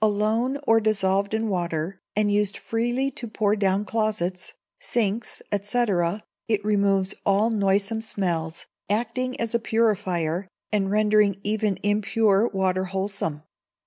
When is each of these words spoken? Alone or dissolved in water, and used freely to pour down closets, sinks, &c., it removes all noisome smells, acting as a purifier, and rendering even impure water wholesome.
Alone 0.00 0.56
or 0.66 0.80
dissolved 0.80 1.34
in 1.34 1.50
water, 1.50 2.00
and 2.16 2.32
used 2.32 2.56
freely 2.56 3.10
to 3.10 3.28
pour 3.28 3.54
down 3.54 3.84
closets, 3.84 4.54
sinks, 4.80 5.42
&c., 5.52 5.84
it 6.48 6.64
removes 6.64 7.14
all 7.26 7.50
noisome 7.50 8.00
smells, 8.00 8.64
acting 8.88 9.38
as 9.38 9.54
a 9.54 9.58
purifier, 9.58 10.48
and 10.72 10.90
rendering 10.90 11.38
even 11.42 11.76
impure 11.82 12.48
water 12.54 12.86
wholesome. 12.86 13.42